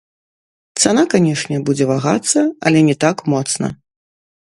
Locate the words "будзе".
1.67-1.87